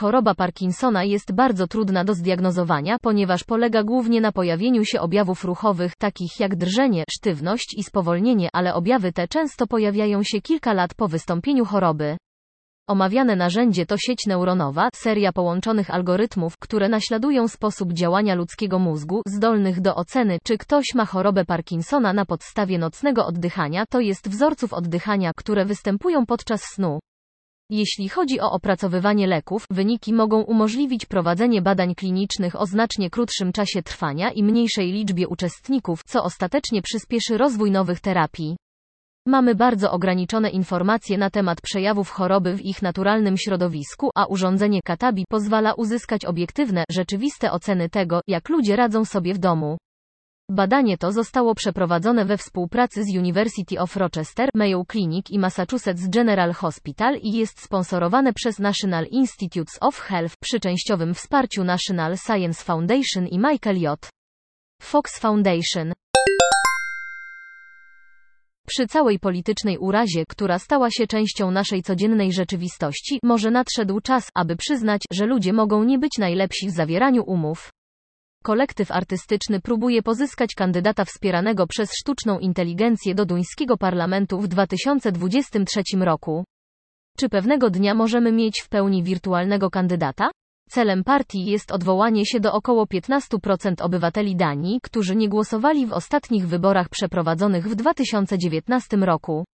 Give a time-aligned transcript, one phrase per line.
[0.00, 5.96] Choroba Parkinsona jest bardzo trudna do zdiagnozowania, ponieważ polega głównie na pojawieniu się objawów ruchowych,
[5.96, 11.08] takich jak drżenie, sztywność i spowolnienie, ale objawy te często pojawiają się kilka lat po
[11.08, 12.16] wystąpieniu choroby.
[12.88, 19.80] Omawiane narzędzie to sieć neuronowa, seria połączonych algorytmów, które naśladują sposób działania ludzkiego mózgu, zdolnych
[19.80, 25.32] do oceny, czy ktoś ma chorobę Parkinsona na podstawie nocnego oddychania, to jest wzorców oddychania,
[25.36, 27.00] które występują podczas snu.
[27.70, 33.82] Jeśli chodzi o opracowywanie leków, wyniki mogą umożliwić prowadzenie badań klinicznych o znacznie krótszym czasie
[33.82, 38.56] trwania i mniejszej liczbie uczestników, co ostatecznie przyspieszy rozwój nowych terapii.
[39.26, 45.24] Mamy bardzo ograniczone informacje na temat przejawów choroby w ich naturalnym środowisku, a urządzenie Katabi
[45.28, 49.78] pozwala uzyskać obiektywne, rzeczywiste oceny tego, jak ludzie radzą sobie w domu.
[50.52, 56.52] Badanie to zostało przeprowadzone we współpracy z University of Rochester, Mayo Clinic i Massachusetts General
[56.52, 63.26] Hospital i jest sponsorowane przez National Institutes of Health przy częściowym wsparciu National Science Foundation
[63.26, 64.08] i Michael J.
[64.82, 65.92] Fox Foundation.
[68.66, 74.56] Przy całej politycznej urazie, która stała się częścią naszej codziennej rzeczywistości, może nadszedł czas, aby
[74.56, 77.70] przyznać, że ludzie mogą nie być najlepsi w zawieraniu umów.
[78.44, 86.44] Kolektyw artystyczny próbuje pozyskać kandydata wspieranego przez sztuczną inteligencję do duńskiego parlamentu w 2023 roku.
[87.18, 90.30] Czy pewnego dnia możemy mieć w pełni wirtualnego kandydata?
[90.70, 96.48] Celem partii jest odwołanie się do około 15% obywateli Danii, którzy nie głosowali w ostatnich
[96.48, 99.44] wyborach przeprowadzonych w 2019 roku.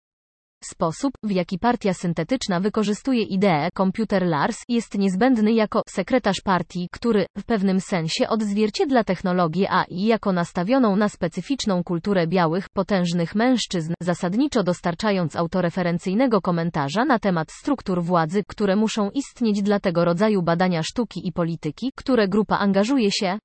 [0.65, 7.27] Sposób, w jaki partia syntetyczna wykorzystuje ideę komputer Lars jest niezbędny jako sekretarz partii, który,
[7.39, 14.62] w pewnym sensie odzwierciedla technologię AI jako nastawioną na specyficzną kulturę białych, potężnych mężczyzn, zasadniczo
[14.62, 21.28] dostarczając autoreferencyjnego komentarza na temat struktur władzy, które muszą istnieć dla tego rodzaju badania sztuki
[21.28, 23.38] i polityki, które grupa angażuje się.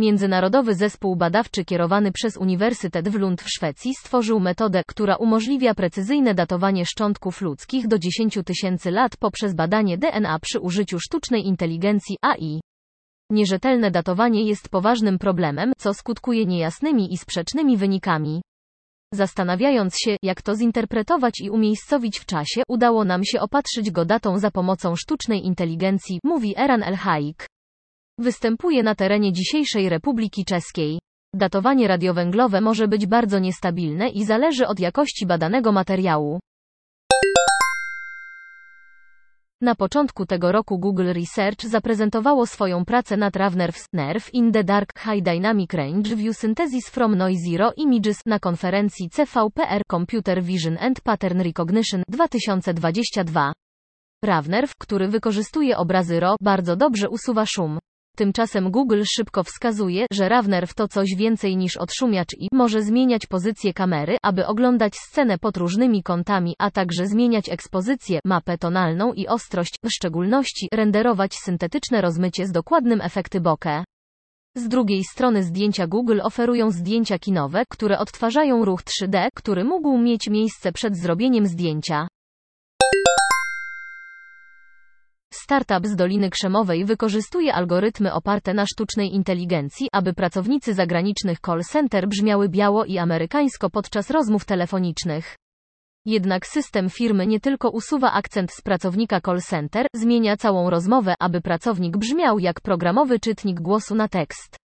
[0.00, 6.34] Międzynarodowy zespół badawczy kierowany przez Uniwersytet w Lund w Szwecji stworzył metodę, która umożliwia precyzyjne
[6.34, 12.60] datowanie szczątków ludzkich do 10 tysięcy lat poprzez badanie DNA przy użyciu sztucznej inteligencji AI.
[13.30, 18.42] Nierzetelne datowanie jest poważnym problemem, co skutkuje niejasnymi i sprzecznymi wynikami.
[19.14, 24.38] Zastanawiając się, jak to zinterpretować i umiejscowić w czasie, udało nam się opatrzyć go datą
[24.38, 27.46] za pomocą sztucznej inteligencji, mówi Eran Elhaik.
[28.20, 31.00] Występuje na terenie dzisiejszej Republiki Czeskiej.
[31.34, 36.40] Datowanie radiowęglowe może być bardzo niestabilne i zależy od jakości badanego materiału.
[39.60, 45.00] Na początku tego roku Google Research zaprezentowało swoją pracę nad RAV-Nerves Nerve in the Dark
[45.00, 51.40] High Dynamic Range View Synthesis from Noisero Images na konferencji CVPR Computer Vision and Pattern
[51.40, 53.52] Recognition 2022.
[54.24, 57.78] RAV-Nerve, który wykorzystuje obrazy RAW, bardzo dobrze usuwa szum.
[58.20, 63.74] Tymczasem Google szybko wskazuje, że RAV-Nerve to coś więcej niż odszumiacz i może zmieniać pozycję
[63.74, 69.74] kamery, aby oglądać scenę pod różnymi kątami, a także zmieniać ekspozycję, mapę tonalną i ostrość,
[69.84, 73.84] w szczególności renderować syntetyczne rozmycie z dokładnym efekty bokeh.
[74.56, 80.28] Z drugiej strony zdjęcia Google oferują zdjęcia kinowe, które odtwarzają ruch 3D, który mógł mieć
[80.28, 82.08] miejsce przed zrobieniem zdjęcia.
[85.50, 92.08] Startup z Doliny Krzemowej wykorzystuje algorytmy oparte na sztucznej inteligencji, aby pracownicy zagranicznych call center
[92.08, 95.36] brzmiały biało i amerykańsko podczas rozmów telefonicznych.
[96.06, 101.40] Jednak system firmy nie tylko usuwa akcent z pracownika call center, zmienia całą rozmowę, aby
[101.40, 104.56] pracownik brzmiał jak programowy czytnik głosu na tekst.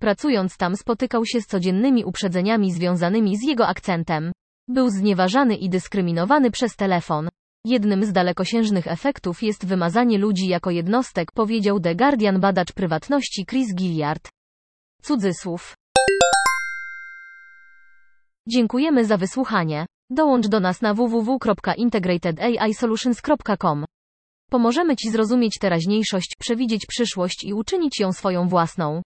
[0.00, 4.32] Pracując tam spotykał się z codziennymi uprzedzeniami związanymi z jego akcentem.
[4.68, 7.28] Był znieważany i dyskryminowany przez telefon.
[7.64, 13.74] Jednym z dalekosiężnych efektów jest wymazanie ludzi jako jednostek, powiedział The Guardian badacz prywatności Chris
[13.74, 14.28] Gilliard.
[15.02, 15.74] Cudzysłów.
[18.48, 19.86] Dziękujemy za wysłuchanie.
[20.10, 23.84] Dołącz do nas na www.integratedAIsolutions.com.
[24.50, 29.02] Pomożemy Ci zrozumieć teraźniejszość, przewidzieć przyszłość i uczynić ją swoją własną.